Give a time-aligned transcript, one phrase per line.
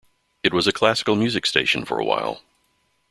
[0.41, 2.41] It was a classical music station for while.